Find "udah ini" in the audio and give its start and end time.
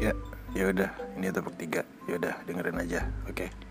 0.70-1.32